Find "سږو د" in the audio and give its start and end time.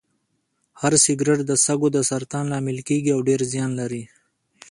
1.65-1.97